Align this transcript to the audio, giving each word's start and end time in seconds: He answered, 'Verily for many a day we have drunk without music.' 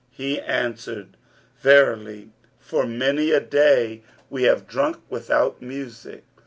He 0.09 0.41
answered, 0.41 1.15
'Verily 1.61 2.31
for 2.57 2.87
many 2.87 3.29
a 3.33 3.39
day 3.39 4.01
we 4.31 4.45
have 4.45 4.65
drunk 4.67 4.97
without 5.11 5.61
music.' 5.61 6.23